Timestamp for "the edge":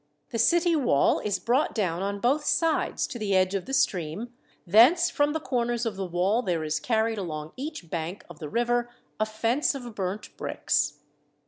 3.19-3.53